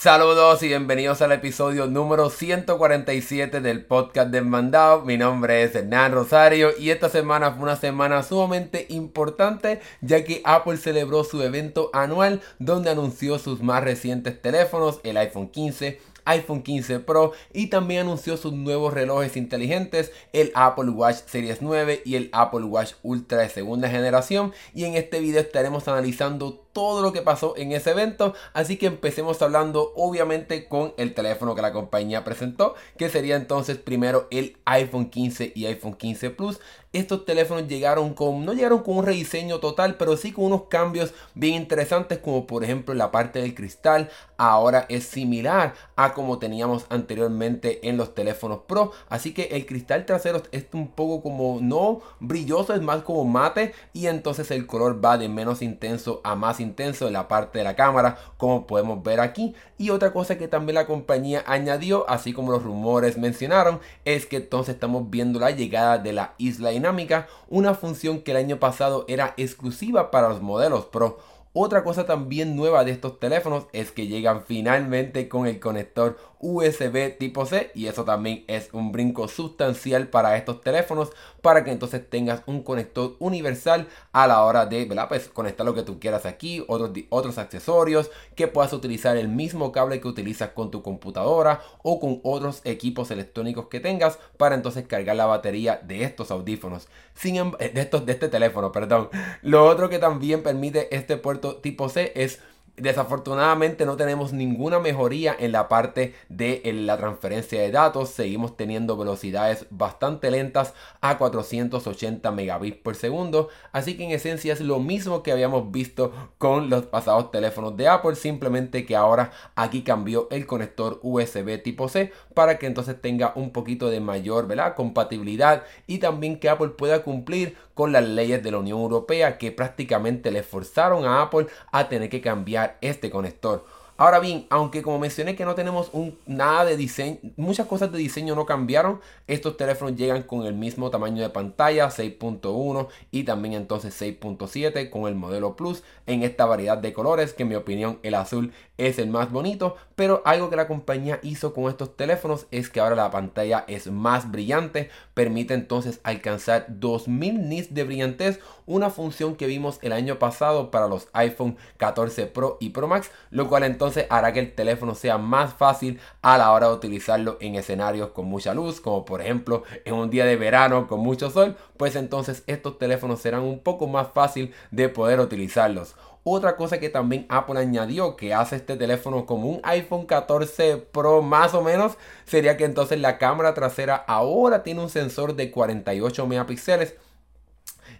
[0.00, 5.02] Saludos y bienvenidos al episodio número 147 del podcast de Mandado.
[5.02, 10.40] Mi nombre es Hernán Rosario y esta semana fue una semana sumamente importante ya que
[10.44, 16.62] Apple celebró su evento anual donde anunció sus más recientes teléfonos, el iPhone 15, iPhone
[16.62, 22.14] 15 Pro y también anunció sus nuevos relojes inteligentes, el Apple Watch Series 9 y
[22.14, 24.52] el Apple Watch Ultra de segunda generación.
[24.74, 28.34] Y en este video estaremos analizando todo lo que pasó en ese evento.
[28.52, 33.78] Así que empecemos hablando obviamente con el teléfono que la compañía presentó, que sería entonces
[33.78, 36.60] primero el iPhone 15 y iPhone 15 Plus.
[36.92, 41.12] Estos teléfonos llegaron con, no llegaron con un rediseño total, pero sí con unos cambios
[41.34, 46.86] bien interesantes, como por ejemplo la parte del cristal ahora es similar a como teníamos
[46.88, 48.92] anteriormente en los teléfonos Pro.
[49.10, 53.74] Así que el cristal trasero es un poco como no brilloso, es más como mate
[53.92, 57.64] y entonces el color va de menos intenso a más intenso en la parte de
[57.64, 59.54] la cámara, como podemos ver aquí.
[59.76, 64.36] Y otra cosa que también la compañía añadió, así como los rumores mencionaron, es que
[64.36, 69.04] entonces estamos viendo la llegada de la isla dinámica, una función que el año pasado
[69.08, 71.18] era exclusiva para los modelos Pro.
[71.52, 77.16] Otra cosa también nueva de estos teléfonos es que llegan finalmente con el conector USB
[77.18, 81.10] tipo C y eso también es un brinco sustancial para estos teléfonos
[81.42, 85.08] para que entonces tengas un conector universal a la hora de ¿verdad?
[85.08, 89.72] Pues conectar lo que tú quieras aquí, otros, otros accesorios, que puedas utilizar el mismo
[89.72, 94.86] cable que utilizas con tu computadora o con otros equipos electrónicos que tengas para entonces
[94.86, 99.08] cargar la batería de estos audífonos, Sin eh, de, estos, de este teléfono, perdón.
[99.42, 102.40] Lo otro que también permite este puerto tipo C es
[102.80, 108.10] Desafortunadamente no tenemos ninguna mejoría en la parte de la transferencia de datos.
[108.10, 113.48] Seguimos teniendo velocidades bastante lentas a 480 megabits por segundo.
[113.72, 117.88] Así que en esencia es lo mismo que habíamos visto con los pasados teléfonos de
[117.88, 118.16] Apple.
[118.16, 123.50] Simplemente que ahora aquí cambió el conector USB tipo C para que entonces tenga un
[123.50, 128.58] poquito de mayor compatibilidad y también que Apple pueda cumplir con las leyes de la
[128.58, 133.64] Unión Europea que prácticamente le forzaron a Apple a tener que cambiar este conector.
[134.00, 137.98] Ahora bien, aunque como mencioné que no tenemos un, nada de diseño, muchas cosas de
[137.98, 143.54] diseño no cambiaron, estos teléfonos llegan con el mismo tamaño de pantalla, 6.1 y también
[143.54, 147.98] entonces 6.7 con el modelo Plus en esta variedad de colores, que en mi opinión
[148.04, 152.46] el azul es el más bonito, pero algo que la compañía hizo con estos teléfonos
[152.52, 158.38] es que ahora la pantalla es más brillante, permite entonces alcanzar 2000 nits de brillantez,
[158.64, 163.10] una función que vimos el año pasado para los iPhone 14 Pro y Pro Max,
[163.30, 167.36] lo cual entonces hará que el teléfono sea más fácil a la hora de utilizarlo
[167.40, 171.30] en escenarios con mucha luz, como por ejemplo en un día de verano con mucho
[171.30, 175.94] sol, pues entonces estos teléfonos serán un poco más fácil de poder utilizarlos.
[176.30, 181.22] Otra cosa que también Apple añadió que hace este teléfono como un iPhone 14 Pro
[181.22, 181.96] más o menos
[182.26, 186.96] sería que entonces la cámara trasera ahora tiene un sensor de 48 megapíxeles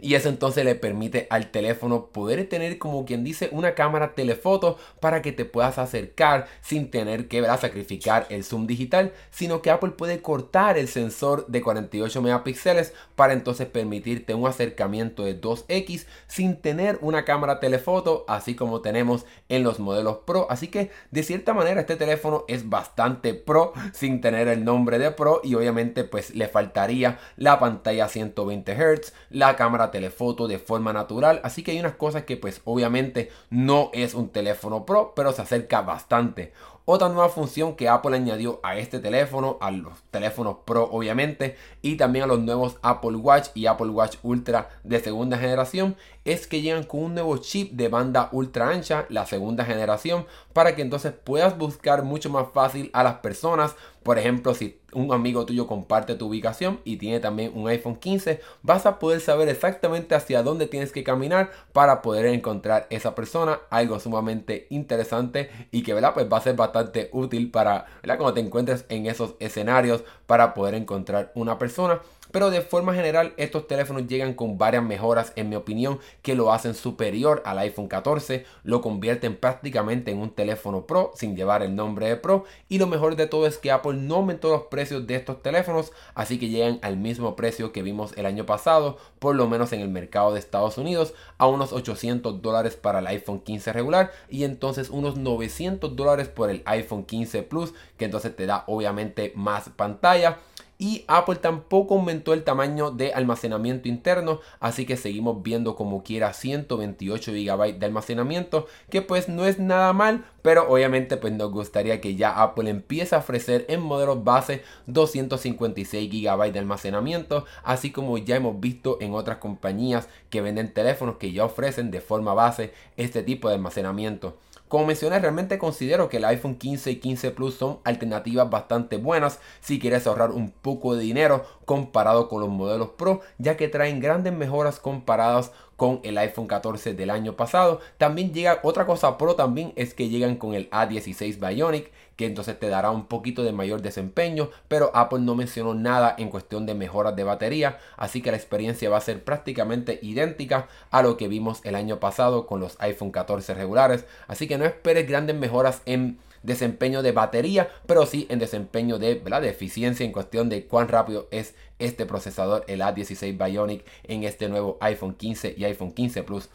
[0.00, 4.78] y eso entonces le permite al teléfono poder tener como quien dice una cámara telefoto
[5.00, 9.90] para que te puedas acercar sin tener que sacrificar el zoom digital, sino que Apple
[9.90, 16.56] puede cortar el sensor de 48 megapíxeles para entonces permitirte un acercamiento de 2x sin
[16.56, 20.46] tener una cámara telefoto así como tenemos en los modelos Pro.
[20.50, 25.10] Así que de cierta manera este teléfono es bastante pro sin tener el nombre de
[25.10, 30.92] Pro y obviamente pues le faltaría la pantalla 120 Hz, la cámara telefoto de forma
[30.92, 31.40] natural.
[31.42, 35.42] Así que hay unas cosas que pues obviamente no es un teléfono Pro, pero se
[35.42, 36.52] acerca bastante.
[36.90, 41.96] Otra nueva función que Apple añadió a este teléfono, a los teléfonos Pro obviamente, y
[41.96, 46.62] también a los nuevos Apple Watch y Apple Watch Ultra de segunda generación, es que
[46.62, 51.12] llegan con un nuevo chip de banda ultra ancha, la segunda generación, para que entonces
[51.12, 53.76] puedas buscar mucho más fácil a las personas.
[54.08, 58.40] Por ejemplo, si un amigo tuyo comparte tu ubicación y tiene también un iPhone 15,
[58.62, 63.60] vas a poder saber exactamente hacia dónde tienes que caminar para poder encontrar esa persona.
[63.68, 66.14] Algo sumamente interesante y que ¿verdad?
[66.14, 68.16] Pues va a ser bastante útil para ¿verdad?
[68.16, 72.00] cuando te encuentres en esos escenarios para poder encontrar una persona.
[72.30, 76.52] Pero de forma general estos teléfonos llegan con varias mejoras en mi opinión que lo
[76.52, 81.74] hacen superior al iPhone 14, lo convierten prácticamente en un teléfono Pro sin llevar el
[81.74, 85.06] nombre de Pro y lo mejor de todo es que Apple no aumentó los precios
[85.06, 89.34] de estos teléfonos, así que llegan al mismo precio que vimos el año pasado, por
[89.34, 93.40] lo menos en el mercado de Estados Unidos, a unos 800 dólares para el iPhone
[93.40, 98.46] 15 regular y entonces unos 900 dólares por el iPhone 15 Plus, que entonces te
[98.46, 100.38] da obviamente más pantalla
[100.78, 106.32] y Apple tampoco aumentó el tamaño de almacenamiento interno, así que seguimos viendo como quiera
[106.32, 112.00] 128 GB de almacenamiento, que pues no es nada mal, pero obviamente pues nos gustaría
[112.00, 118.16] que ya Apple empiece a ofrecer en modelos base 256 GB de almacenamiento, así como
[118.16, 122.72] ya hemos visto en otras compañías que venden teléfonos que ya ofrecen de forma base
[122.96, 124.36] este tipo de almacenamiento.
[124.68, 129.40] Como mencioné, realmente considero que el iPhone 15 y 15 Plus son alternativas bastante buenas
[129.60, 134.00] si quieres ahorrar un poco de dinero comparado con los modelos Pro, ya que traen
[134.00, 137.80] grandes mejoras comparadas con el iPhone 14 del año pasado.
[137.98, 142.58] También llega otra cosa pro también es que llegan con el A16 Bionic, que entonces
[142.58, 146.74] te dará un poquito de mayor desempeño, pero Apple no mencionó nada en cuestión de
[146.74, 151.28] mejoras de batería, así que la experiencia va a ser prácticamente idéntica a lo que
[151.28, 155.80] vimos el año pasado con los iPhone 14 regulares, así que no esperes grandes mejoras
[155.86, 161.28] en desempeño de batería, pero sí en desempeño de, eficiencia en cuestión de cuán rápido
[161.30, 166.48] es este procesador, el A16 Bionic, en este nuevo iPhone 15 y iPhone 15 Plus.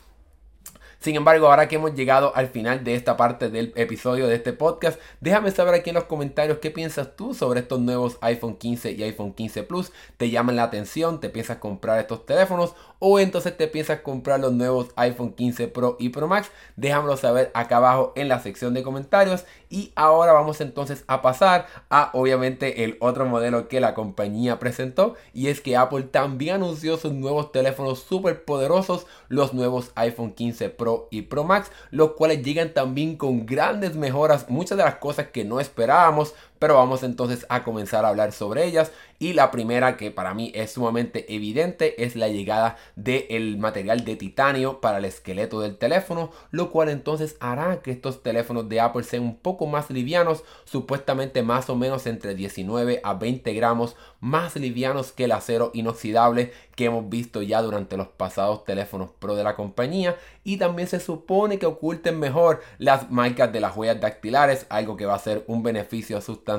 [1.03, 4.53] Sin embargo, ahora que hemos llegado al final de esta parte del episodio de este
[4.53, 8.93] podcast, déjame saber aquí en los comentarios qué piensas tú sobre estos nuevos iPhone 15
[8.93, 9.91] y iPhone 15 Plus.
[10.15, 11.19] ¿Te llaman la atención?
[11.19, 12.73] ¿Te piensas comprar estos teléfonos?
[12.99, 16.49] ¿O entonces te piensas comprar los nuevos iPhone 15 Pro y Pro Max?
[16.77, 19.43] Déjamelo saber acá abajo en la sección de comentarios.
[19.69, 25.15] Y ahora vamos entonces a pasar a obviamente el otro modelo que la compañía presentó.
[25.33, 30.69] Y es que Apple también anunció sus nuevos teléfonos súper poderosos, los nuevos iPhone 15
[30.69, 35.27] Pro y Pro Max, los cuales llegan también con grandes mejoras, muchas de las cosas
[35.27, 38.93] que no esperábamos, pero vamos entonces a comenzar a hablar sobre ellas.
[39.19, 44.15] Y la primera que para mí es sumamente evidente es la llegada del material de
[44.15, 49.03] titanio para el esqueleto del teléfono, lo cual entonces hará que estos teléfonos de Apple
[49.03, 54.55] sean un poco más livianos, supuestamente más o menos entre 19 a 20 gramos más
[54.55, 59.43] livianos que el acero inoxidable que hemos visto ya durante los pasados teléfonos Pro de
[59.43, 60.15] la compañía.
[60.45, 65.05] Y también se supone que oculten mejor las marcas de las huellas dactilares, algo que
[65.05, 66.52] va a ser un beneficio sustancial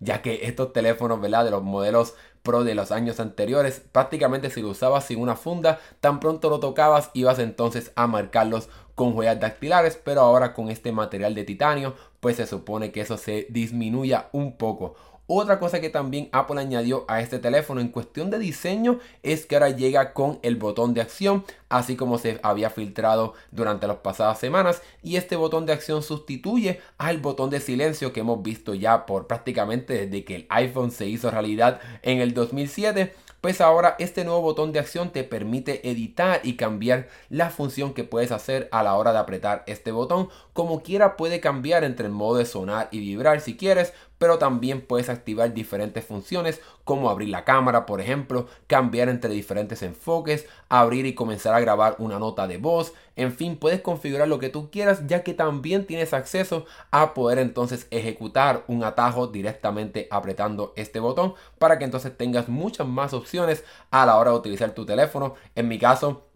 [0.00, 1.44] ya que estos teléfonos, ¿verdad?
[1.44, 5.78] De los modelos Pro de los años anteriores, prácticamente si lo usabas sin una funda,
[6.00, 10.90] tan pronto lo tocabas, ibas entonces a marcarlos con huellas dactilares, pero ahora con este
[10.90, 14.96] material de titanio, pues se supone que eso se disminuya un poco.
[15.26, 19.54] Otra cosa que también Apple añadió a este teléfono en cuestión de diseño es que
[19.54, 24.38] ahora llega con el botón de acción, así como se había filtrado durante las pasadas
[24.38, 24.82] semanas.
[25.02, 29.26] Y este botón de acción sustituye al botón de silencio que hemos visto ya por
[29.26, 34.40] prácticamente desde que el iPhone se hizo realidad en el 2007 pues ahora este nuevo
[34.40, 38.94] botón de acción te permite editar y cambiar la función que puedes hacer a la
[38.94, 40.28] hora de apretar este botón.
[40.52, 44.82] Como quiera puede cambiar entre el modo de sonar y vibrar si quieres, pero también
[44.82, 51.06] puedes activar diferentes funciones como abrir la cámara, por ejemplo, cambiar entre diferentes enfoques, abrir
[51.06, 54.70] y comenzar a grabar una nota de voz, en fin, puedes configurar lo que tú
[54.70, 61.00] quieras ya que también tienes acceso a poder entonces ejecutar un atajo directamente apretando este
[61.00, 65.34] botón para que entonces tengas muchas más opciones a la hora de utilizar tu teléfono.
[65.56, 66.28] En mi caso,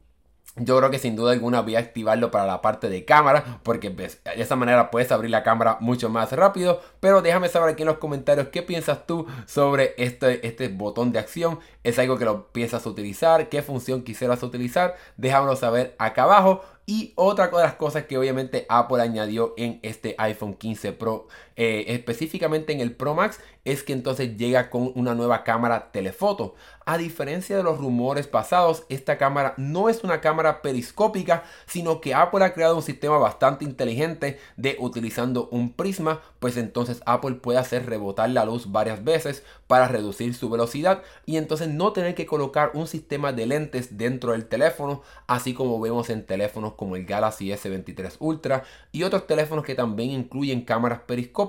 [0.57, 3.91] yo creo que sin duda alguna voy a activarlo para la parte de cámara porque
[3.91, 6.81] pues, de esa manera puedes abrir la cámara mucho más rápido.
[7.01, 11.19] Pero déjame saber aquí en los comentarios qué piensas tú sobre este, este botón de
[11.19, 11.61] acción.
[11.85, 13.49] ¿Es algo que lo piensas utilizar?
[13.49, 14.97] ¿Qué función quisieras utilizar?
[15.17, 16.63] Déjamelo saber acá abajo.
[16.89, 21.87] Y otra de las cosas que obviamente Apple añadió en este iPhone 15 Pro, eh,
[21.89, 26.55] específicamente en el Pro Max, es que entonces llega con una nueva cámara telefoto.
[26.85, 32.15] A diferencia de los rumores pasados, esta cámara no es una cámara periscópica, sino que
[32.15, 37.59] Apple ha creado un sistema bastante inteligente de utilizando un prisma, pues entonces Apple puede
[37.59, 42.27] hacer rebotar la luz varias veces para reducir su velocidad y entonces no tener que
[42.27, 47.05] colocar un sistema de lentes dentro del teléfono, así como vemos en teléfonos como el
[47.05, 51.46] Galaxy S23 Ultra y otros teléfonos que también incluyen cámaras periscópicas,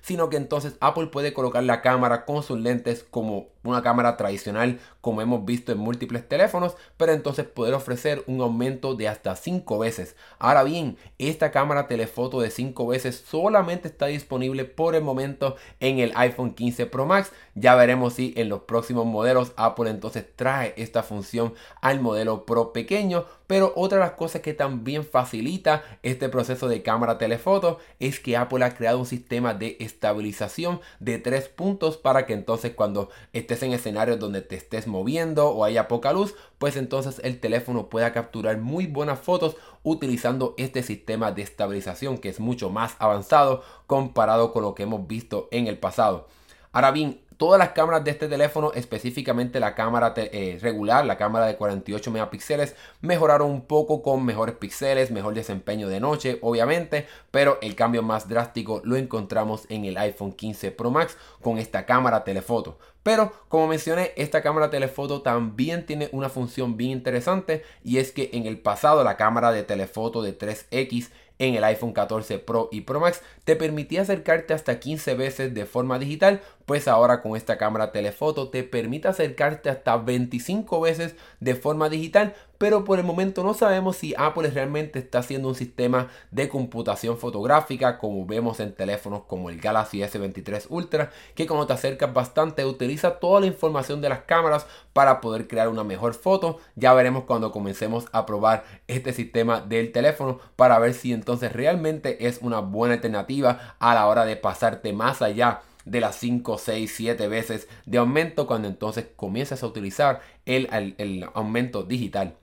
[0.00, 4.78] sino que entonces Apple puede colocar la cámara con sus lentes como una cámara tradicional
[5.00, 9.78] como hemos visto en múltiples teléfonos, pero entonces poder ofrecer un aumento de hasta 5
[9.78, 10.16] veces.
[10.38, 15.98] Ahora bien, esta cámara telefoto de 5 veces solamente está disponible por el momento en
[15.98, 17.32] el iPhone 15 Pro Max.
[17.54, 22.72] Ya veremos si en los próximos modelos Apple entonces trae esta función al modelo Pro
[22.72, 23.26] pequeño.
[23.46, 28.38] Pero otra de las cosas que también facilita este proceso de cámara telefoto es que
[28.38, 33.10] Apple ha creado un sistema de estabilización de tres puntos para que entonces cuando
[33.54, 37.88] estés en escenarios donde te estés moviendo o haya poca luz, pues entonces el teléfono
[37.88, 43.62] pueda capturar muy buenas fotos utilizando este sistema de estabilización que es mucho más avanzado
[43.86, 46.28] comparado con lo que hemos visto en el pasado.
[46.72, 51.46] Ahora bien, Todas las cámaras de este teléfono, específicamente la cámara eh, regular, la cámara
[51.46, 57.58] de 48 megapíxeles, mejoraron un poco con mejores píxeles, mejor desempeño de noche, obviamente, pero
[57.60, 62.22] el cambio más drástico lo encontramos en el iPhone 15 Pro Max con esta cámara
[62.22, 62.78] telefoto.
[63.04, 68.30] Pero como mencioné, esta cámara telefoto también tiene una función bien interesante y es que
[68.32, 72.82] en el pasado la cámara de telefoto de 3X en el iPhone 14 Pro y
[72.82, 77.58] Pro Max te permitía acercarte hasta 15 veces de forma digital, pues ahora con esta
[77.58, 83.42] cámara telefoto te permite acercarte hasta 25 veces de forma digital, pero por el momento
[83.42, 88.72] no sabemos si Apple realmente está haciendo un sistema de computación fotográfica como vemos en
[88.72, 94.00] teléfonos como el Galaxy S23 Ultra, que cuando te acercas bastante utiliza toda la información
[94.00, 96.58] de las cámaras para poder crear una mejor foto.
[96.76, 102.26] Ya veremos cuando comencemos a probar este sistema del teléfono para ver si entonces realmente
[102.26, 106.92] es una buena alternativa a la hora de pasarte más allá de las 5, 6,
[106.94, 112.36] 7 veces de aumento cuando entonces comienzas a utilizar el, el aumento digital.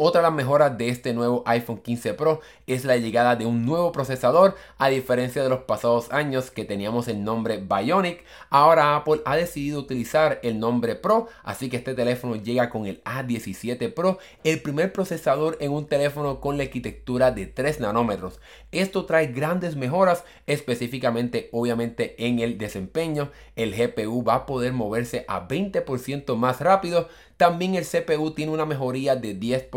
[0.00, 3.66] Otra de las mejoras de este nuevo iPhone 15 Pro es la llegada de un
[3.66, 8.24] nuevo procesador, a diferencia de los pasados años que teníamos el nombre Bionic.
[8.48, 13.02] Ahora Apple ha decidido utilizar el nombre Pro, así que este teléfono llega con el
[13.02, 18.38] A17 Pro, el primer procesador en un teléfono con la arquitectura de 3 nanómetros.
[18.70, 23.32] Esto trae grandes mejoras, específicamente obviamente en el desempeño.
[23.56, 28.66] El GPU va a poder moverse a 20% más rápido también el CPU tiene una
[28.66, 29.70] mejoría de 10%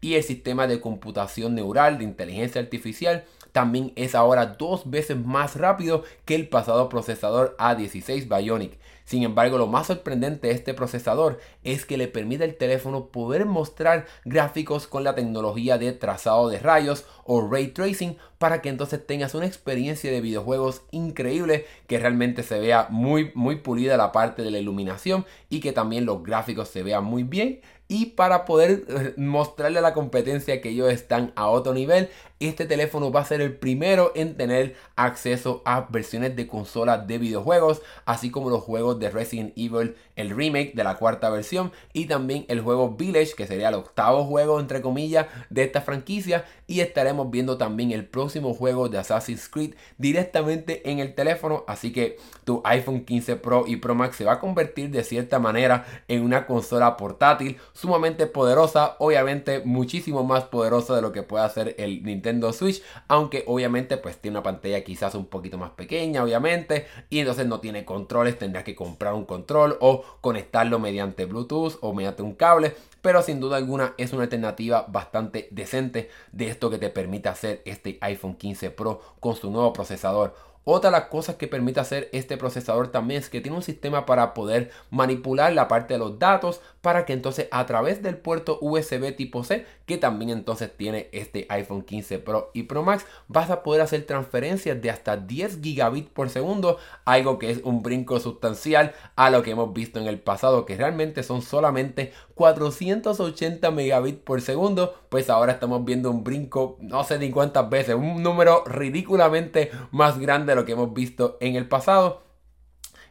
[0.00, 5.54] y el sistema de computación neural de inteligencia artificial también es ahora dos veces más
[5.54, 8.78] rápido que el pasado procesador A16 Bionic.
[9.04, 13.44] Sin embargo, lo más sorprendente de este procesador es que le permite al teléfono poder
[13.44, 19.06] mostrar gráficos con la tecnología de trazado de rayos o ray tracing para que entonces
[19.06, 24.42] tengas una experiencia de videojuegos increíble que realmente se vea muy muy pulida la parte
[24.42, 27.60] de la iluminación y que también los gráficos se vean muy bien
[27.94, 32.10] y para poder eh, mostrarle a la competencia que ellos están a otro nivel,
[32.40, 37.18] este teléfono va a ser el primero en tener acceso a versiones de consola de
[37.18, 42.06] videojuegos, así como los juegos de Resident Evil, el remake de la cuarta versión y
[42.06, 46.80] también el juego Village, que sería el octavo juego entre comillas de esta franquicia y
[46.80, 52.18] estaremos viendo también el próximo juego de Assassin's Creed directamente en el teléfono, así que
[52.44, 56.22] tu iPhone 15 Pro y Pro Max se va a convertir de cierta manera en
[56.22, 62.02] una consola portátil sumamente poderosa, obviamente muchísimo más poderosa de lo que puede hacer el
[62.02, 67.20] Nintendo Switch, aunque obviamente pues tiene una pantalla quizás un poquito más pequeña, obviamente, y
[67.20, 72.22] entonces no tiene controles, tendrás que comprar un control o conectarlo mediante Bluetooth o mediante
[72.22, 76.88] un cable, pero sin duda alguna es una alternativa bastante decente de esto que te
[76.88, 80.34] permite hacer este iPhone 15 Pro con su nuevo procesador.
[80.64, 84.06] Otra de las cosas que permite hacer este procesador también es que tiene un sistema
[84.06, 88.58] para poder manipular la parte de los datos para que entonces a través del puerto
[88.60, 93.48] USB tipo C, que también entonces tiene este iPhone 15 Pro y Pro Max, vas
[93.48, 96.76] a poder hacer transferencias de hasta 10 gigabits por segundo,
[97.06, 100.76] algo que es un brinco sustancial a lo que hemos visto en el pasado, que
[100.76, 107.18] realmente son solamente 480 megabits por segundo, pues ahora estamos viendo un brinco, no sé
[107.18, 111.66] ni cuántas veces, un número ridículamente más grande de lo que hemos visto en el
[111.66, 112.23] pasado.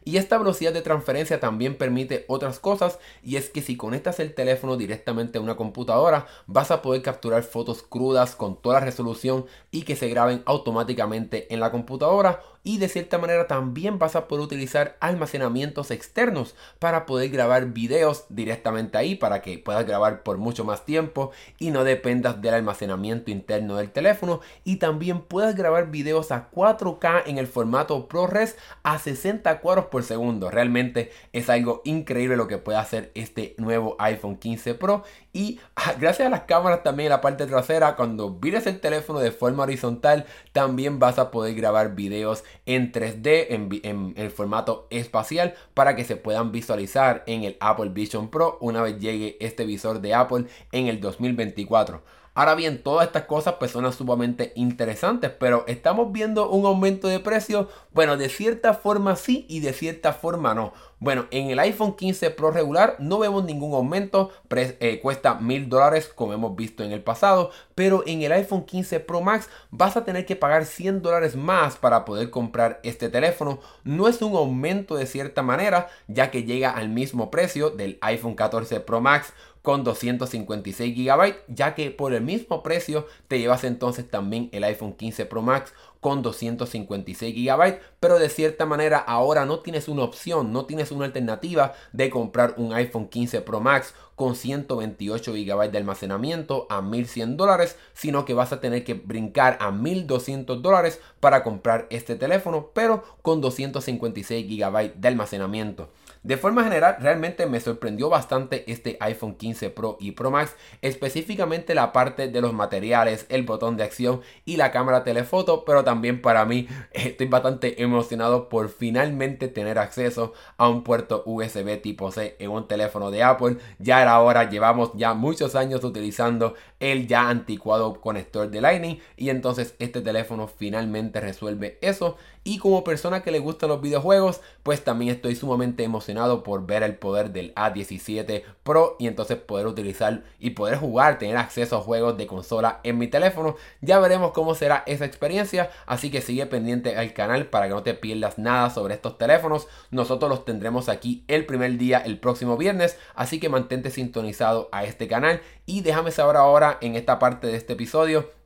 [0.04, 4.34] Y esta velocidad de transferencia también permite otras cosas y es que si conectas el
[4.34, 9.46] teléfono directamente a una computadora vas a poder capturar fotos crudas con toda la resolución
[9.70, 14.26] y que se graben automáticamente en la computadora y de cierta manera también vas a
[14.26, 20.38] poder utilizar almacenamientos externos para poder grabar videos directamente ahí para que puedas grabar por
[20.38, 25.90] mucho más tiempo y no dependas del almacenamiento interno del teléfono y también puedas grabar
[25.90, 30.50] videos a 4K en el formato ProRes a 60 cuadros por segundo.
[30.50, 35.04] Realmente es algo increíble lo que puede hacer este nuevo iPhone 15 Pro
[35.34, 39.18] y ah, gracias a las cámaras también en la parte trasera cuando vires el teléfono
[39.18, 43.46] de forma horizontal también vas a poder grabar videos en 3D
[43.82, 48.80] en, el formato espacial para que se puedan visualizar en el Apple Vision Pro una
[48.80, 52.02] vez llegue este visor de Apple en el 2024.
[52.36, 57.20] Ahora bien, todas estas cosas pues son sumamente interesantes, pero estamos viendo un aumento de
[57.20, 57.68] precio.
[57.92, 60.72] Bueno, de cierta forma sí y de cierta forma no.
[61.04, 66.08] Bueno, en el iPhone 15 Pro regular no vemos ningún aumento, eh, cuesta mil dólares
[66.08, 70.06] como hemos visto en el pasado, pero en el iPhone 15 Pro Max vas a
[70.06, 73.60] tener que pagar 100 dólares más para poder comprar este teléfono.
[73.84, 78.34] No es un aumento de cierta manera, ya que llega al mismo precio del iPhone
[78.34, 79.34] 14 Pro Max
[79.64, 84.92] con 256 GB, ya que por el mismo precio te llevas entonces también el iPhone
[84.92, 90.52] 15 Pro Max con 256 GB, pero de cierta manera ahora no tienes una opción,
[90.52, 95.78] no tienes una alternativa de comprar un iPhone 15 Pro Max con 128 GB de
[95.78, 101.42] almacenamiento a 1100 dólares, sino que vas a tener que brincar a 1200 dólares para
[101.42, 105.88] comprar este teléfono, pero con 256 GB de almacenamiento.
[106.24, 111.74] De forma general, realmente me sorprendió bastante este iPhone 15 Pro y Pro Max, específicamente
[111.74, 116.22] la parte de los materiales, el botón de acción y la cámara telefoto, pero también
[116.22, 122.36] para mí estoy bastante emocionado por finalmente tener acceso a un puerto USB tipo C
[122.38, 123.58] en un teléfono de Apple.
[123.78, 129.28] Ya era hora, llevamos ya muchos años utilizando el ya anticuado conector de Lightning y
[129.28, 134.84] entonces este teléfono finalmente resuelve eso y como persona que le gustan los videojuegos pues
[134.84, 140.24] también estoy sumamente emocionado por ver el poder del A17 Pro y entonces poder utilizar
[140.38, 143.56] y poder jugar, tener acceso a juegos de consola en mi teléfono.
[143.80, 147.82] Ya veremos cómo será esa experiencia, así que sigue pendiente al canal para que no
[147.82, 149.66] te pierdas nada sobre estos teléfonos.
[149.90, 154.84] Nosotros los tendremos aquí el primer día, el próximo viernes, así que mantente sintonizado a
[154.84, 158.43] este canal y déjame saber ahora en esta parte de este episodio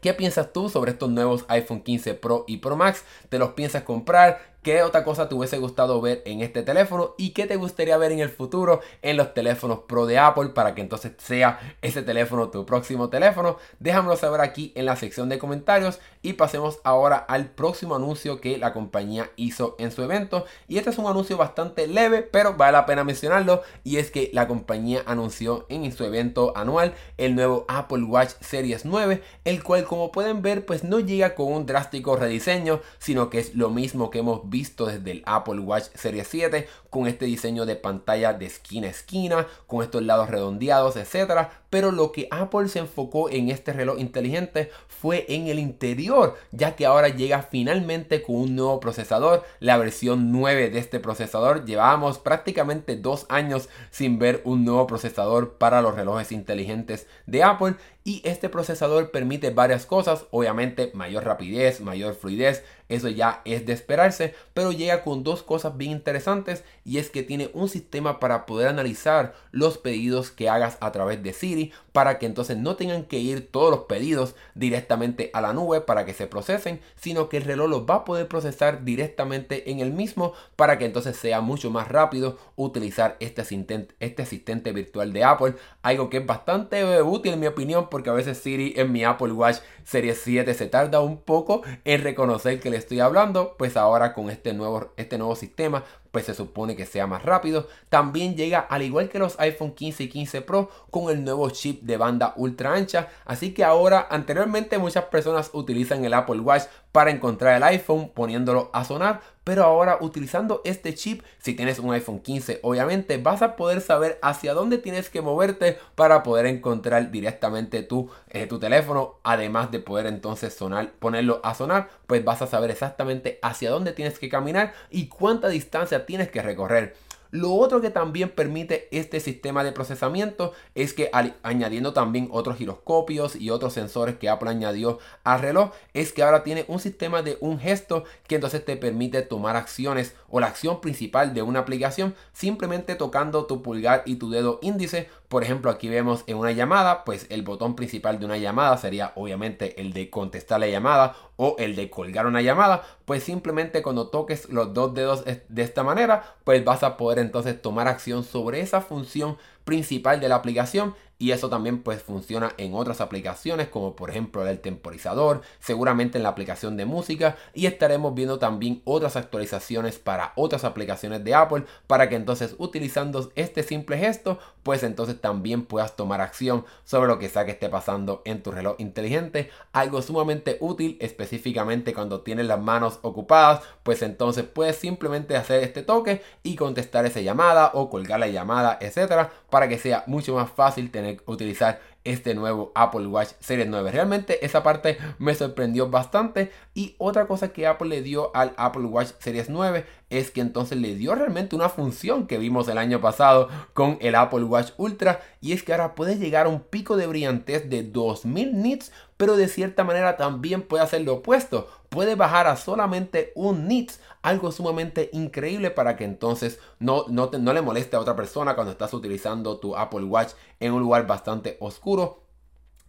[0.00, 3.04] ¿Qué piensas tú sobre estos nuevos iPhone 15 Pro y Pro Max?
[3.28, 4.55] ¿Te los piensas comprar?
[4.66, 7.14] ¿Qué otra cosa te hubiese gustado ver en este teléfono?
[7.18, 10.74] ¿Y qué te gustaría ver en el futuro en los teléfonos Pro de Apple para
[10.74, 13.58] que entonces sea ese teléfono tu próximo teléfono?
[13.78, 18.58] Déjamelo saber aquí en la sección de comentarios y pasemos ahora al próximo anuncio que
[18.58, 20.46] la compañía hizo en su evento.
[20.66, 23.62] Y este es un anuncio bastante leve, pero vale la pena mencionarlo.
[23.84, 28.84] Y es que la compañía anunció en su evento anual el nuevo Apple Watch Series
[28.84, 33.38] 9, el cual como pueden ver pues no llega con un drástico rediseño, sino que
[33.38, 37.26] es lo mismo que hemos visto visto desde el Apple Watch Series 7 con este
[37.26, 41.50] diseño de pantalla de esquina a esquina, con estos lados redondeados, etcétera.
[41.68, 46.74] Pero lo que Apple se enfocó en este reloj inteligente fue en el interior, ya
[46.74, 51.66] que ahora llega finalmente con un nuevo procesador, la versión 9 de este procesador.
[51.66, 57.74] Llevábamos prácticamente dos años sin ver un nuevo procesador para los relojes inteligentes de Apple
[58.06, 63.72] y este procesador permite varias cosas, obviamente mayor rapidez, mayor fluidez, eso ya es de
[63.72, 68.46] esperarse, pero llega con dos cosas bien interesantes y es que tiene un sistema para
[68.46, 73.02] poder analizar los pedidos que hagas a través de Siri para que entonces no tengan
[73.02, 77.38] que ir todos los pedidos directamente a la nube para que se procesen, sino que
[77.38, 81.40] el reloj los va a poder procesar directamente en el mismo para que entonces sea
[81.40, 87.02] mucho más rápido utilizar este asistente, este asistente virtual de Apple, algo que es bastante
[87.02, 90.66] útil en mi opinión porque a veces Siri en mi Apple Watch Series 7 se
[90.66, 95.18] tarda un poco en reconocer que le estoy hablando, pues ahora con este nuevo, este
[95.18, 95.82] nuevo sistema
[96.16, 97.68] pues se supone que sea más rápido.
[97.90, 101.82] También llega al igual que los iPhone 15 y 15 Pro con el nuevo chip
[101.82, 103.10] de banda ultra ancha.
[103.26, 106.62] Así que ahora anteriormente muchas personas utilizan el Apple Watch
[106.96, 109.20] para encontrar el iPhone poniéndolo a sonar.
[109.44, 114.18] Pero ahora utilizando este chip, si tienes un iPhone 15, obviamente vas a poder saber
[114.22, 119.16] hacia dónde tienes que moverte para poder encontrar directamente tu, eh, tu teléfono.
[119.24, 123.92] Además de poder entonces sonar, ponerlo a sonar, pues vas a saber exactamente hacia dónde
[123.92, 126.96] tienes que caminar y cuánta distancia tienes que recorrer.
[127.30, 131.10] Lo otro que también permite este sistema de procesamiento es que
[131.42, 136.42] añadiendo también otros giroscopios y otros sensores que Apple añadió al reloj, es que ahora
[136.42, 140.80] tiene un sistema de un gesto que entonces te permite tomar acciones o la acción
[140.80, 145.08] principal de una aplicación simplemente tocando tu pulgar y tu dedo índice.
[145.28, 149.12] Por ejemplo, aquí vemos en una llamada, pues el botón principal de una llamada sería
[149.16, 154.08] obviamente el de contestar la llamada o el de colgar una llamada, pues simplemente cuando
[154.08, 158.60] toques los dos dedos de esta manera, pues vas a poder entonces tomar acción sobre
[158.60, 163.96] esa función principal de la aplicación y eso también pues funciona en otras aplicaciones como
[163.96, 167.36] por ejemplo el temporizador, seguramente en la aplicación de música.
[167.54, 173.32] Y estaremos viendo también otras actualizaciones para otras aplicaciones de Apple para que entonces utilizando
[173.34, 177.68] este simple gesto pues entonces también puedas tomar acción sobre lo que sea que esté
[177.68, 184.02] pasando en tu reloj inteligente, algo sumamente útil específicamente cuando tienes las manos ocupadas, pues
[184.02, 189.30] entonces puedes simplemente hacer este toque y contestar esa llamada o colgar la llamada, etcétera,
[189.50, 193.90] para que sea mucho más fácil tener utilizar este nuevo Apple Watch Series 9.
[193.90, 196.52] Realmente esa parte me sorprendió bastante.
[196.74, 200.78] Y otra cosa que Apple le dio al Apple Watch Series 9 es que entonces
[200.78, 205.20] le dio realmente una función que vimos el año pasado con el Apple Watch Ultra.
[205.40, 208.92] Y es que ahora puede llegar a un pico de brillantez de 2000 nits.
[209.16, 211.68] Pero de cierta manera también puede hacer lo opuesto.
[211.88, 217.62] Puede bajar a solamente un nits algo sumamente increíble para que entonces no, no, le
[217.62, 222.24] moleste a otra persona cuando estás utilizando tu Apple Watch en un lugar bastante oscuro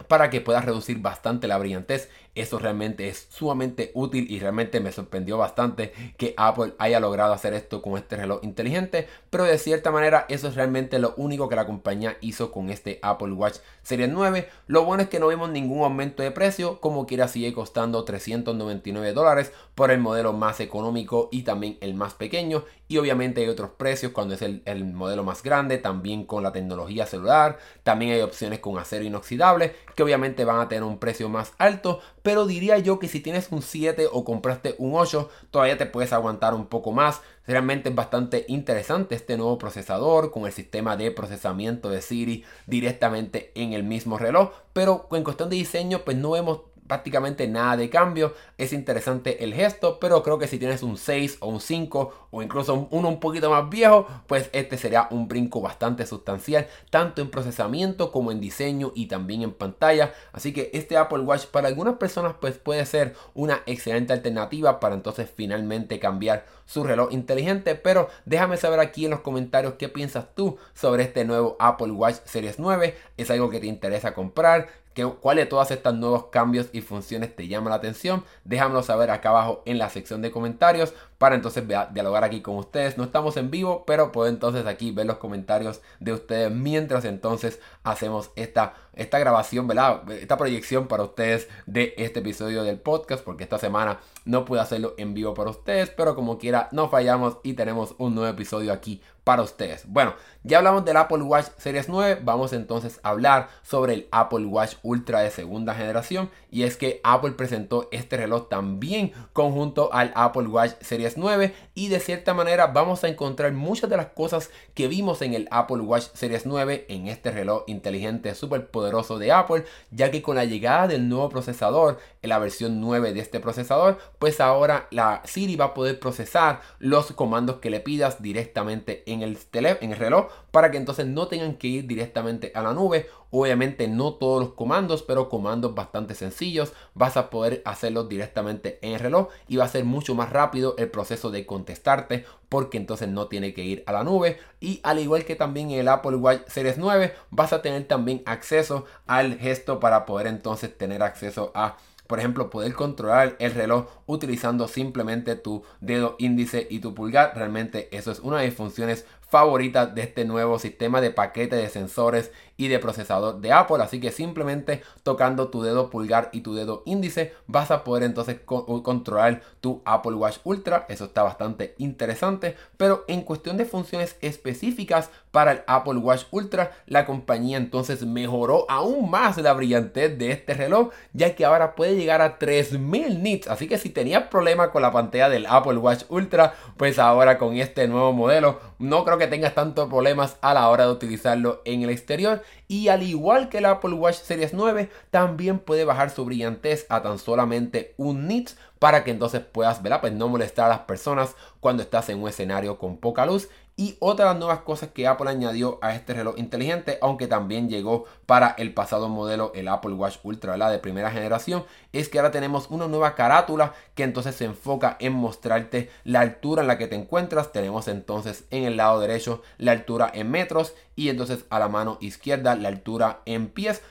[0.07, 2.09] para que puedas reducir bastante la brillantez
[2.41, 7.53] eso realmente es sumamente útil y realmente me sorprendió bastante que Apple haya logrado hacer
[7.53, 11.55] esto con este reloj inteligente, pero de cierta manera eso es realmente lo único que
[11.55, 14.49] la compañía hizo con este Apple Watch Series 9.
[14.67, 19.13] Lo bueno es que no vimos ningún aumento de precio, como quiera sigue costando 399
[19.13, 23.71] dólares por el modelo más económico y también el más pequeño y obviamente hay otros
[23.71, 28.21] precios cuando es el, el, modelo más grande, también con la tecnología celular, también hay
[28.21, 32.77] opciones con acero inoxidable que obviamente van a tener un precio más alto, pero diría
[32.77, 36.65] yo que si tienes un 7 o compraste un 8, todavía te puedes aguantar un
[36.65, 37.21] poco más.
[37.45, 43.53] Realmente es bastante interesante este nuevo procesador con el sistema de procesamiento de Siri directamente
[43.55, 47.89] en el mismo reloj, pero en cuestión de diseño pues no vemos prácticamente nada de
[47.89, 48.33] cambio.
[48.57, 52.41] Es interesante el gesto, pero creo que si tienes un 6 o un 5 o
[52.41, 57.29] incluso uno un poquito más viejo, pues este sería un brinco bastante sustancial, tanto en
[57.29, 60.13] procesamiento como en diseño y también en pantalla.
[60.31, 64.95] Así que este Apple Watch para algunas personas pues puede ser una excelente alternativa para
[64.95, 67.75] entonces finalmente cambiar su reloj inteligente.
[67.75, 72.17] Pero déjame saber aquí en los comentarios qué piensas tú sobre este nuevo Apple Watch
[72.25, 72.95] Series 9.
[73.17, 74.67] ¿Es algo que te interesa comprar?
[75.05, 78.23] ¿Cuál de todas estas nuevos cambios y funciones te llama la atención?
[78.43, 82.97] Déjamelo saber acá abajo en la sección de comentarios para entonces dialogar aquí con ustedes.
[82.97, 87.59] No estamos en vivo, pero puedo entonces aquí ver los comentarios de ustedes mientras entonces
[87.83, 90.09] hacemos esta, esta grabación, ¿verdad?
[90.11, 94.93] Esta proyección para ustedes de este episodio del podcast, porque esta semana no pude hacerlo
[94.97, 99.01] en vivo para ustedes, pero como quiera, no fallamos y tenemos un nuevo episodio aquí
[99.23, 99.83] para ustedes.
[99.87, 100.13] Bueno,
[100.47, 104.75] ya hablamos del Apple Watch Series 9, vamos entonces a hablar sobre el Apple Watch
[104.81, 110.47] Ultra de segunda generación y es que Apple presentó este reloj también conjunto al Apple
[110.47, 114.87] Watch Series 9 y de cierta manera vamos a encontrar muchas de las cosas que
[114.87, 119.65] vimos en el Apple Watch Series 9 en este reloj inteligente súper poderoso de Apple,
[119.91, 123.97] ya que con la llegada del nuevo procesador, en la versión 9 de este procesador,
[124.17, 129.21] pues ahora la Siri va a poder procesar los comandos que le pidas directamente en
[129.21, 133.07] el, en el reloj para que entonces no tengan que ir directamente a la nube.
[133.29, 136.73] Obviamente no todos los comandos, pero comandos bastante sencillos.
[136.93, 140.75] Vas a poder hacerlos directamente en el reloj y va a ser mucho más rápido
[140.77, 144.37] el proceso de contestarte porque entonces no tiene que ir a la nube.
[144.59, 148.23] Y al igual que también en el Apple Watch Series 9, vas a tener también
[148.25, 153.87] acceso al gesto para poder entonces tener acceso a por ejemplo, poder controlar el reloj
[154.05, 157.33] utilizando simplemente tu dedo índice y tu pulgar.
[157.35, 161.69] Realmente eso es una de las funciones favoritas de este nuevo sistema de paquete de
[161.69, 163.83] sensores y de procesador de Apple.
[163.83, 168.39] Así que simplemente tocando tu dedo pulgar y tu dedo índice vas a poder entonces
[168.45, 170.85] controlar tu Apple Watch Ultra.
[170.89, 172.55] Eso está bastante interesante.
[172.77, 178.65] Pero en cuestión de funciones específicas para el Apple Watch Ultra, la compañía entonces mejoró
[178.69, 183.47] aún más la brillantez de este reloj, ya que ahora puede llegar a 3000 nits.
[183.47, 187.55] Así que si tenías problemas con la pantalla del Apple Watch Ultra, pues ahora con
[187.55, 191.81] este nuevo modelo no creo que tengas tantos problemas a la hora de utilizarlo en
[191.83, 192.43] el exterior.
[192.67, 197.01] Y al igual que el Apple Watch Series 9, también puede bajar su brillantez a
[197.01, 200.01] tan solamente un nits para que entonces puedas, ¿verdad?
[200.01, 203.95] Pues no molestar a las personas cuando estás en un escenario con poca luz y
[203.99, 208.05] otra de las nuevas cosas que Apple añadió a este reloj inteligente, aunque también llegó
[208.25, 211.63] para el pasado modelo, el Apple Watch Ultra, la de primera generación,
[211.93, 216.63] es que ahora tenemos una nueva carátula que entonces se enfoca en mostrarte la altura
[216.63, 217.51] en la que te encuentras.
[217.51, 221.99] Tenemos entonces en el lado derecho la altura en metros y entonces a la mano
[222.01, 223.83] izquierda la altura en pies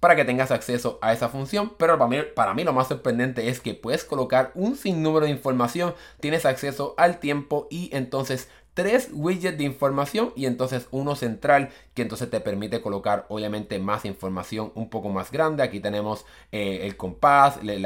[0.00, 1.74] para que tengas acceso a esa función.
[1.78, 5.32] Pero para mí, para mí lo más sorprendente es que puedes colocar un sinnúmero de
[5.32, 8.48] información, tienes acceso al tiempo y entonces
[8.80, 14.06] tres widgets de información y entonces uno central que entonces te permite colocar obviamente más
[14.06, 15.62] información un poco más grande.
[15.62, 17.84] Aquí tenemos eh, el compás, el,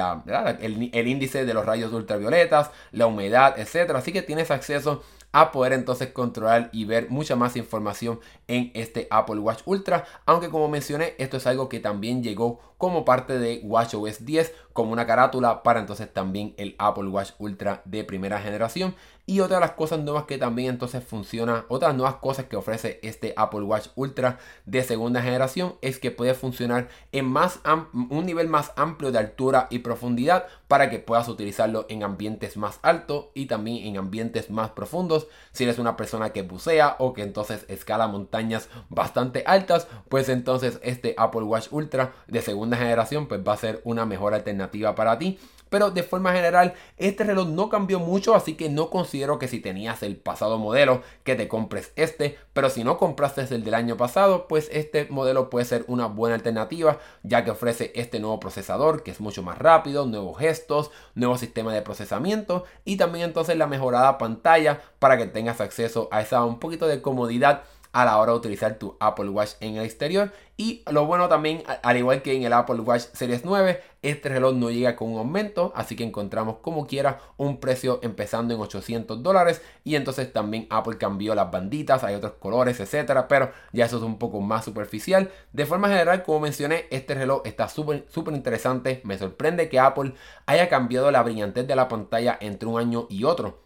[0.92, 3.98] el, índice de los rayos ultravioletas, la humedad, etcétera.
[3.98, 5.02] Así que tienes acceso
[5.32, 10.04] a poder entonces controlar y ver mucha más información en este Apple Watch Ultra.
[10.26, 14.92] Aunque como mencioné, esto es algo que también llegó como parte de WatchOS 10 como
[14.92, 18.94] una carátula para entonces también el Apple Watch Ultra de primera generación.
[19.26, 23.00] Y otra de las cosas nuevas que también entonces funciona, otras nuevas cosas que ofrece
[23.02, 27.60] este Apple Watch Ultra de segunda generación es que puede funcionar en más
[27.92, 32.80] un nivel más amplio de altura y profundidad para que puedas utilizarlo en ambientes más
[32.82, 35.26] altos y también en ambientes más profundos.
[35.52, 40.78] Si eres una persona que bucea o que entonces escala montañas bastante altas, pues entonces
[40.82, 45.18] este Apple Watch Ultra de segunda generación pues va a ser una mejor alternativa para
[45.18, 45.38] ti
[45.74, 49.58] pero de forma general este reloj no cambió mucho, así que no considero que si
[49.58, 53.96] tenías el pasado modelo que te compres este, pero si no compraste el del año
[53.96, 59.02] pasado, pues este modelo puede ser una buena alternativa, ya que ofrece este nuevo procesador
[59.02, 63.66] que es mucho más rápido, nuevos gestos, nuevo sistema de procesamiento y también entonces la
[63.66, 68.32] mejorada pantalla para que tengas acceso a esa un poquito de comodidad a la hora
[68.32, 70.32] de utilizar tu Apple Watch en el exterior.
[70.56, 74.54] Y lo bueno también, al igual que en el Apple Watch Series 9, este reloj
[74.54, 79.22] no llega con un aumento, así que encontramos como quiera un precio empezando en 800
[79.22, 79.62] dólares.
[79.84, 84.02] Y entonces también Apple cambió las banditas, hay otros colores, etcétera, pero ya eso es
[84.02, 85.30] un poco más superficial.
[85.52, 89.00] De forma general, como mencioné, este reloj está súper súper interesante.
[89.04, 90.14] Me sorprende que Apple
[90.46, 93.63] haya cambiado la brillantez de la pantalla entre un año y otro.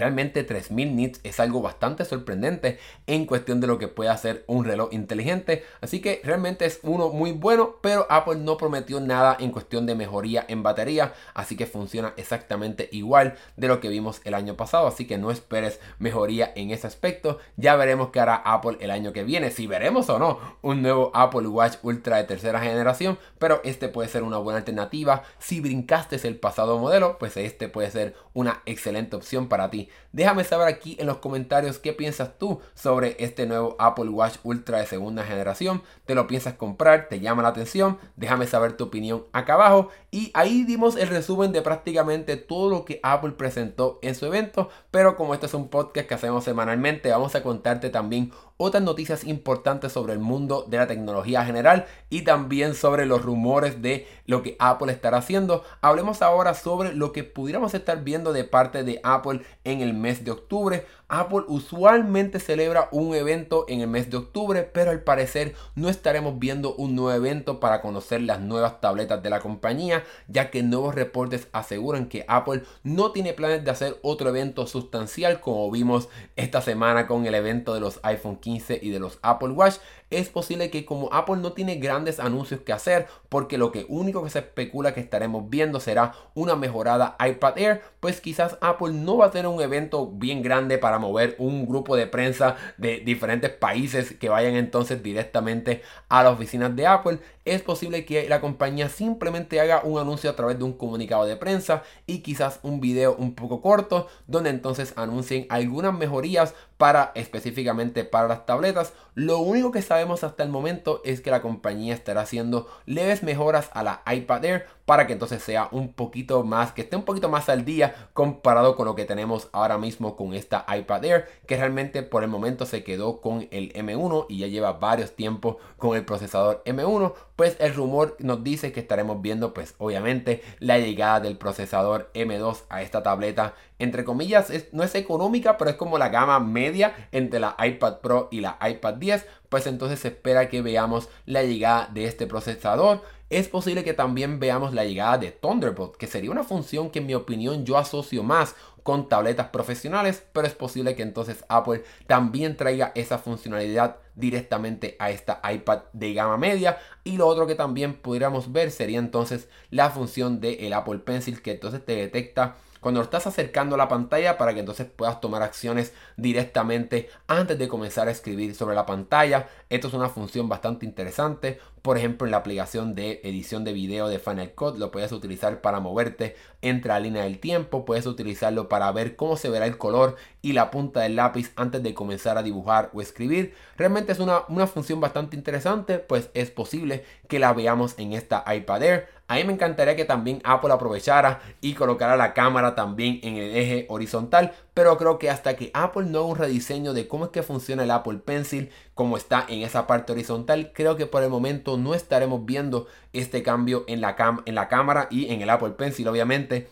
[0.00, 4.64] Realmente 3000 nits es algo bastante sorprendente en cuestión de lo que puede hacer un
[4.64, 5.62] reloj inteligente.
[5.82, 9.94] Así que realmente es uno muy bueno, pero Apple no prometió nada en cuestión de
[9.94, 11.12] mejoría en batería.
[11.34, 14.86] Así que funciona exactamente igual de lo que vimos el año pasado.
[14.86, 17.36] Así que no esperes mejoría en ese aspecto.
[17.58, 19.50] Ya veremos qué hará Apple el año que viene.
[19.50, 23.18] Si veremos o no un nuevo Apple Watch Ultra de tercera generación.
[23.38, 25.24] Pero este puede ser una buena alternativa.
[25.38, 30.44] Si brincaste el pasado modelo, pues este puede ser una excelente opción para ti Déjame
[30.44, 34.86] saber aquí en los comentarios qué piensas tú sobre este nuevo Apple Watch Ultra de
[34.86, 35.82] segunda generación.
[36.04, 37.08] ¿Te lo piensas comprar?
[37.08, 37.98] ¿Te llama la atención?
[38.16, 39.88] Déjame saber tu opinión acá abajo.
[40.10, 44.68] Y ahí dimos el resumen de prácticamente todo lo que Apple presentó en su evento.
[44.90, 49.24] Pero como este es un podcast que hacemos semanalmente, vamos a contarte también otras noticias
[49.24, 54.42] importantes sobre el mundo de la tecnología general y también sobre los rumores de lo
[54.42, 55.64] que Apple estará haciendo.
[55.80, 60.26] Hablemos ahora sobre lo que pudiéramos estar viendo de parte de Apple en el mes
[60.26, 60.84] de octubre.
[61.08, 66.38] Apple usualmente celebra un evento en el mes de octubre, pero al parecer no estaremos
[66.38, 70.94] viendo un nuevo evento para conocer las nuevas tabletas de la compañía, ya que nuevos
[70.94, 76.60] reportes aseguran que Apple no tiene planes de hacer otro evento sustancial como vimos esta
[76.60, 79.76] semana con el evento de los iPhone 15 y de los Apple Watch.
[80.10, 84.24] Es posible que como Apple no tiene grandes anuncios que hacer, porque lo que único
[84.24, 89.18] que se especula que estaremos viendo será una mejorada iPad Air, pues quizás Apple no
[89.18, 93.50] va a tener un evento bien grande para mover un grupo de prensa de diferentes
[93.50, 97.18] países que vayan entonces directamente a las oficinas de Apple.
[97.46, 101.36] Es posible que la compañía simplemente haga un anuncio a través de un comunicado de
[101.36, 108.04] prensa y quizás un video un poco corto donde entonces anuncien algunas mejorías para específicamente
[108.04, 108.92] para las tabletas.
[109.14, 113.70] Lo único que sabemos hasta el momento es que la compañía estará haciendo leves mejoras
[113.72, 117.28] a la iPad Air para que entonces sea un poquito más, que esté un poquito
[117.28, 121.56] más al día comparado con lo que tenemos ahora mismo con esta iPad Air, que
[121.56, 125.96] realmente por el momento se quedó con el M1 y ya lleva varios tiempos con
[125.96, 131.20] el procesador M1, pues el rumor nos dice que estaremos viendo pues obviamente la llegada
[131.20, 133.54] del procesador M2 a esta tableta.
[133.78, 138.28] Entre comillas, no es económica, pero es como la gama media entre la iPad Pro
[138.32, 143.02] y la iPad 10, pues entonces se espera que veamos la llegada de este procesador.
[143.30, 147.06] Es posible que también veamos la llegada de Thunderbolt, que sería una función que en
[147.06, 152.56] mi opinión yo asocio más con tabletas profesionales, pero es posible que entonces Apple también
[152.56, 156.78] traiga esa funcionalidad directamente a esta iPad de gama media.
[157.04, 161.52] Y lo otro que también pudiéramos ver sería entonces la función del Apple Pencil que
[161.52, 167.08] entonces te detecta cuando estás acercando la pantalla para que entonces puedas tomar acciones directamente
[167.26, 169.48] antes de comenzar a escribir sobre la pantalla.
[169.68, 171.60] Esto es una función bastante interesante.
[171.82, 175.62] Por ejemplo, en la aplicación de edición de video de Final Cut lo puedes utilizar
[175.62, 177.84] para moverte entre la línea del tiempo.
[177.86, 181.82] Puedes utilizarlo para ver cómo se verá el color y la punta del lápiz antes
[181.82, 183.54] de comenzar a dibujar o escribir.
[183.76, 188.44] Realmente es una, una función bastante interesante, pues es posible que la veamos en esta
[188.54, 189.08] iPad Air.
[189.30, 193.56] A mí me encantaría que también Apple aprovechara y colocara la cámara también en el
[193.56, 197.30] eje horizontal, pero creo que hasta que Apple no haga un rediseño de cómo es
[197.30, 201.30] que funciona el Apple Pencil, como está en esa parte horizontal, creo que por el
[201.30, 204.16] momento no estaremos viendo este cambio en la,
[204.46, 206.68] en la cámara y en el Apple Pencil, obviamente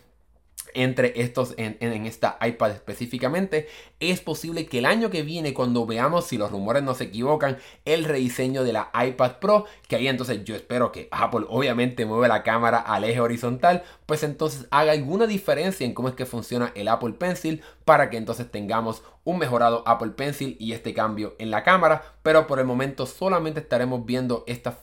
[0.75, 3.69] entre estos en, esta iPad específicamente.
[4.01, 7.59] Es posible que el año que viene, cuando veamos, si los rumores no se equivocan,
[7.85, 12.29] el rediseño de la iPad Pro, que ahí entonces yo espero que Apple obviamente mueva
[12.29, 16.73] la cámara al eje horizontal, pues entonces haga alguna diferencia en cómo es que funciona
[16.75, 21.51] el Apple Pencil para que entonces tengamos un mejorado Apple Pencil y este cambio en
[21.51, 24.75] la cámara, pero por el momento solamente estaremos viendo estos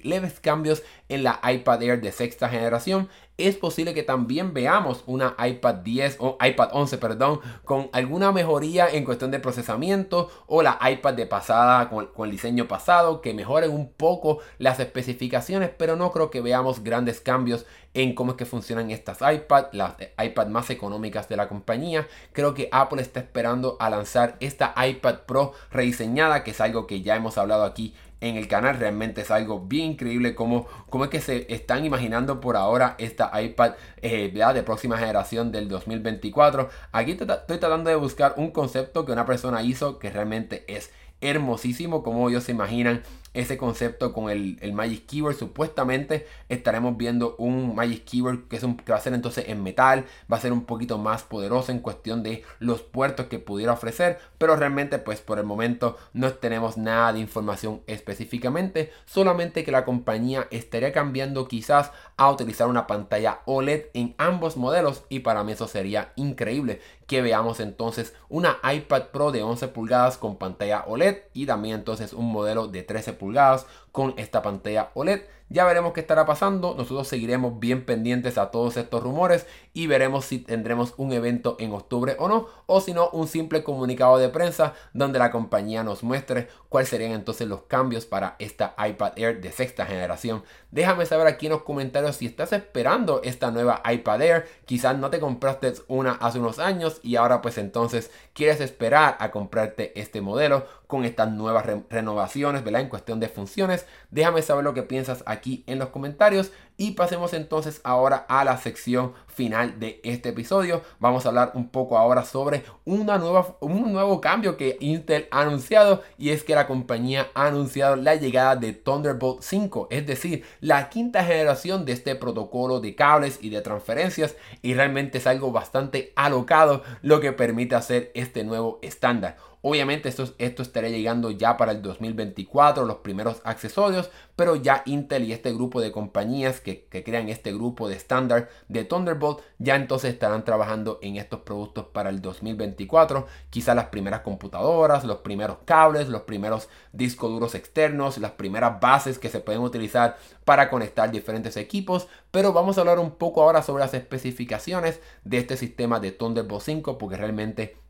[0.00, 5.34] leves cambios en la iPad Air de sexta generación es posible que también veamos una
[5.44, 10.78] iPad 10 o iPad 11, perdón, con alguna mejoría en cuestión de procesamiento o la
[10.88, 16.12] iPad de pasada con, el diseño pasado que mejoren un poco las especificaciones, pero no
[16.12, 20.70] creo que veamos grandes cambios en cómo es que funcionan estas iPad, las iPad más
[20.70, 22.06] económicas de la compañía.
[22.32, 27.02] Creo que Apple está esperando a lanzar esta iPad Pro rediseñada, que es algo que
[27.02, 28.78] ya hemos hablado aquí en el canal.
[28.78, 30.66] Realmente es algo bien increíble como,
[31.04, 36.68] es que se están imaginando por ahora esta iPad eh, de próxima generación del 2024.
[36.92, 42.02] Aquí estoy tratando de buscar un concepto que una persona hizo que realmente es hermosísimo
[42.02, 43.02] como ellos se imaginan
[43.34, 45.36] ese concepto con el, Magic Keyboard.
[45.36, 49.62] Supuestamente estaremos viendo un Magic Keyboard que, es un, que va a ser entonces en
[49.62, 53.72] metal, va a ser un poquito más poderoso en cuestión de los puertos que pudiera
[53.72, 59.72] ofrecer, pero realmente pues por el momento no tenemos nada de información específicamente, solamente que
[59.72, 65.44] la compañía estaría cambiando quizás a utilizar una pantalla OLED en ambos modelos y para
[65.44, 70.84] mí eso sería increíble que veamos entonces una iPad Pro de 11 pulgadas con pantalla
[70.86, 75.22] OLED y también entonces un modelo de 13 pulgadas con esta pantalla OLED.
[75.54, 76.74] Ya veremos qué estará pasando.
[76.74, 81.72] Nosotros seguiremos bien pendientes a todos estos rumores y veremos si tendremos un evento en
[81.72, 82.48] octubre o no.
[82.66, 87.12] O si no, un simple comunicado de prensa donde la compañía nos muestre cuáles serían
[87.12, 90.42] entonces los cambios para esta iPad Air de sexta generación.
[90.72, 94.48] Déjame saber aquí en los comentarios si estás esperando esta nueva iPad Air.
[94.64, 99.30] Quizás no te compraste una hace unos años y ahora pues entonces quieres esperar a
[99.30, 102.82] comprarte este modelo con estas nuevas renovaciones, ¿verdad?
[102.82, 106.52] En cuestión de funciones Déjame saber lo que piensas aquí en los comentarios.
[106.76, 110.82] Y pasemos entonces ahora a la sección final de este episodio.
[111.00, 115.40] Vamos a hablar un poco ahora sobre una nueva, un nuevo cambio que Intel ha
[115.42, 120.44] anunciado y es que la compañía ha anunciado la llegada de Thunderbolt 5, es decir,
[120.60, 125.50] la quinta generación de este protocolo de cables y de transferencias y realmente es algo
[125.50, 129.36] bastante alocado lo que permite hacer este nuevo estándar.
[129.66, 135.24] Obviamente esto, esto estaría llegando ya para el 2024, los primeros accesorios, pero ya Intel
[135.24, 140.12] y este grupo de compañías que, crean este grupo de estándar de Thunderbolt ya entonces
[140.12, 143.26] estarán trabajando en estos productos para el 2024.
[143.48, 149.18] Quizá las primeras computadoras, los primeros cables, los primeros discos duros externos, las primeras bases
[149.18, 152.06] que se pueden utilizar para conectar diferentes equipos.
[152.30, 156.62] Pero vamos a hablar un poco ahora sobre las especificaciones de este sistema de Thunderbolt
[156.62, 157.82] 5 porque realmente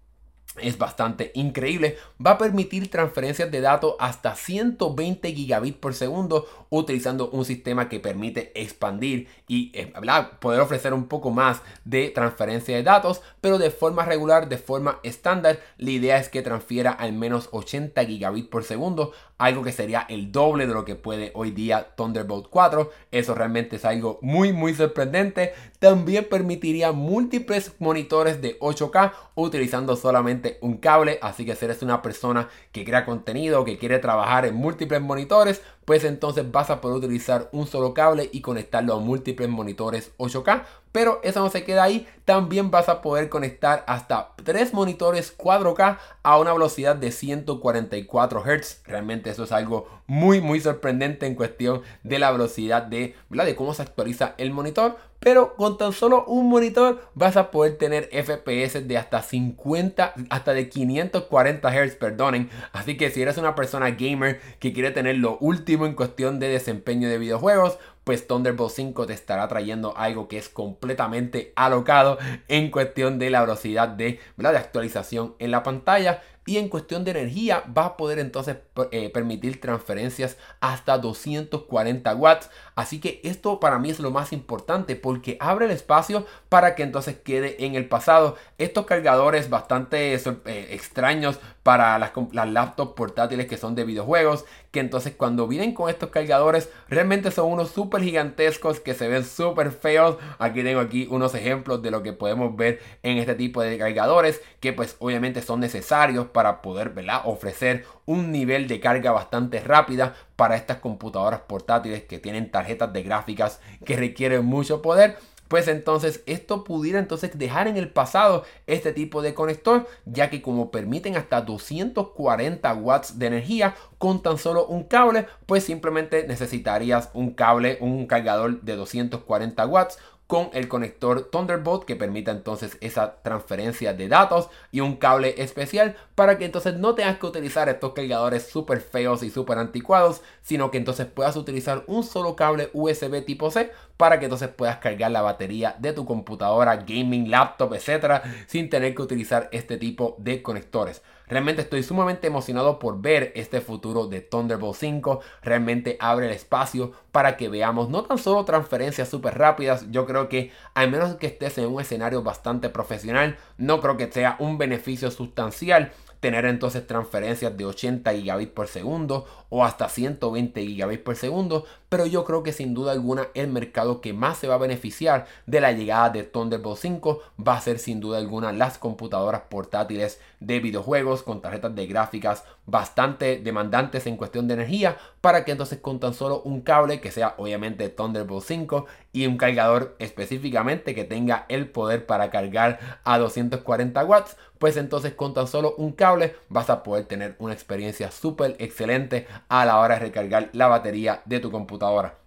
[0.61, 1.97] es bastante increíble.
[2.25, 8.01] Va a permitir transferencias de datos hasta 120 gigabits por segundo utilizando un sistema que
[8.01, 9.93] permite expandir y eh,
[10.41, 15.01] poder ofrecer un poco más de transferencia de datos, pero de forma regular, de forma
[15.03, 15.61] estándar.
[15.77, 20.31] La idea es que transfiera al menos 80 gigabits por segundo, algo que sería el
[20.33, 22.91] doble de lo que puede hoy día Thunderbolt 4.
[23.11, 25.53] Eso realmente es algo muy muy sorprendente.
[25.79, 32.03] También permitiría múltiples monitores de 8K utilizando solamente un cable, así que si eres una
[32.03, 36.99] persona que crea contenido, que quiere trabajar en múltiples monitores, pues entonces vas a poder
[36.99, 40.65] utilizar un solo cable y conectarlo a múltiples monitores 8K.
[40.93, 45.99] Pero eso no se queda ahí, también vas a poder conectar hasta tres monitores 4K
[46.23, 48.83] a una velocidad de 144 Hz.
[48.85, 53.75] Realmente eso es algo muy muy sorprendente en cuestión de la velocidad de, de cómo
[53.75, 54.97] se actualiza el monitor.
[55.25, 60.53] Pero con tan solo un monitor vas a poder tener FPS de hasta 50, hasta
[60.53, 62.51] de 540 Hz, perdonen.
[62.73, 66.49] Así que si eres una persona gamer que quiere tener lo último en cuestión de
[66.49, 72.71] desempeño de videojuegos, pues Thunderbolt 5 te estará trayendo algo que es completamente alocado en
[72.71, 76.23] cuestión de la velocidad de, actualización en la pantalla.
[76.47, 78.59] Y en cuestión de energía va a poder entonces
[78.91, 82.51] eh, permitir transferencias hasta 240 watts.
[82.75, 86.83] Así que esto para mí es lo más importante porque abre el espacio para que
[86.83, 88.37] entonces quede en el pasado.
[88.59, 92.13] Estos cargadores bastante eh, extraños para las,
[92.53, 94.45] laptops portátiles que son de videojuegos.
[94.71, 99.25] Que entonces cuando vienen con estos cargadores realmente son unos súper gigantescos que se ven
[99.25, 100.19] súper feos.
[100.39, 104.41] Aquí tengo aquí unos ejemplos de lo que podemos ver en este tipo de cargadores
[104.61, 106.93] que pues obviamente son necesarios para poder
[107.25, 113.03] ofrecer un nivel de carga bastante rápida para estas computadoras portátiles que tienen tarjetas de
[113.03, 115.17] gráficas que requieren mucho poder
[115.49, 120.43] pues entonces esto pudiera entonces dejar en el pasado este tipo de conector, ya que
[120.43, 127.11] como permiten hasta 240 watts de energía con tan solo un cable, pues simplemente necesitarías
[127.15, 133.23] un cable, un cargador de 240 watts con el conector Thunderbolt que permita entonces esa
[133.23, 137.93] transferencia de datos y un cable especial para que entonces no tengas que utilizar estos
[137.93, 143.25] cargadores súper feos y súper anticuados, sino que entonces puedas utilizar un solo cable USB
[143.25, 148.23] tipo C para que entonces puedas cargar la batería de tu computadora, gaming, laptop, etcétera,
[148.47, 151.03] sin tener que utilizar este tipo de conectores.
[151.35, 155.21] Realmente estoy sumamente emocionado por ver este futuro de Thunderbolt 5.
[155.43, 159.91] Realmente abre el espacio para que veamos no tan solo transferencias súper rápidas.
[159.91, 164.13] Yo creo que al menos que estés en un escenario bastante profesional, no creo que
[164.13, 169.27] sea un beneficio sustancial tener entonces transferencias de 80 gigabits por segundo
[169.57, 174.01] o hasta 120 gigabits por segundo, pero yo creo que sin duda alguna el mercado
[174.01, 177.79] que más se va a beneficiar de la llegada de Thunderbolt 5 va a ser
[177.79, 184.17] sin duda alguna las computadoras portátiles de videojuegos con tarjetas de gráficas bastante demandantes en
[184.17, 188.45] cuestión de energía para que entonces con tan solo un cable que sea obviamente Thunderbolt
[188.45, 194.77] 5 y un cargador específicamente que tenga el poder para cargar a 240 watts pues
[194.79, 199.65] entonces con tan solo un cable vas a poder tener una experiencia súper excelente a
[199.65, 202.24] la hora de recargar la batería de tu computadora.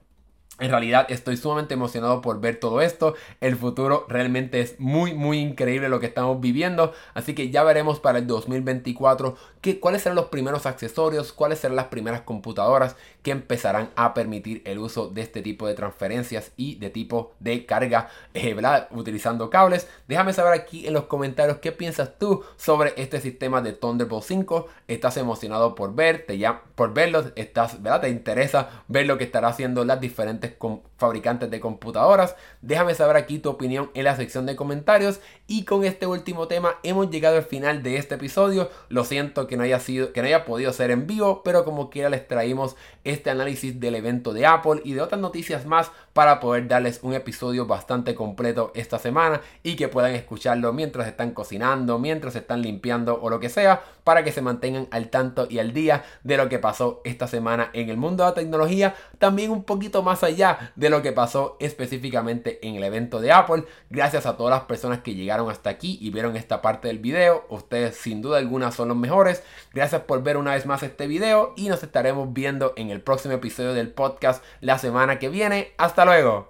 [0.60, 3.14] En realidad estoy sumamente emocionado por ver todo esto.
[3.42, 6.94] El futuro realmente es muy muy increíble lo que estamos viviendo.
[7.14, 11.76] Así que ya veremos para el 2024 que, cuáles serán los primeros accesorios, cuáles serán
[11.76, 16.76] las primeras computadoras que empezarán a permitir el uso de este tipo de transferencias y
[16.76, 18.56] de tipo de carga eh,
[18.92, 19.88] utilizando cables.
[20.08, 24.68] Déjame saber aquí en los comentarios qué piensas tú sobre este sistema de Thunderbolt 5.
[24.88, 27.26] ¿Estás emocionado por ver, ya, por verlo?
[27.36, 28.02] ¿Estás, ¿verdad?
[28.02, 30.47] ¿Te interesa ver lo que estará haciendo las diferentes
[30.98, 32.36] fabricantes de computadoras.
[32.62, 35.20] Déjame saber aquí tu opinión en la sección de comentarios.
[35.48, 38.70] Y con este último tema hemos llegado al final de este episodio.
[38.90, 41.90] Lo siento que no haya sido, que no haya podido ser en vivo, pero como
[41.90, 46.40] quiera les traímos este análisis del evento de Apple y de otras noticias más para
[46.40, 52.00] poder darles un episodio bastante completo esta semana y que puedan escucharlo mientras están cocinando,
[52.00, 55.74] mientras están limpiando o lo que sea, para que se mantengan al tanto y al
[55.74, 59.66] día de lo que pasó esta semana en el mundo de la tecnología, también un
[59.66, 63.66] poquito más allá de lo que pasó específicamente en el evento de Apple.
[63.90, 67.46] Gracias a todas las personas que llegaron hasta aquí y vieron esta parte del video,
[67.50, 69.44] ustedes sin duda alguna son los mejores.
[69.74, 73.34] Gracias por ver una vez más este video y nos estaremos viendo en el próximo
[73.34, 75.74] episodio del podcast la semana que viene.
[75.78, 76.48] Hasta luego.